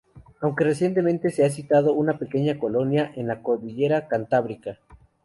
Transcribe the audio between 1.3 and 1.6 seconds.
ha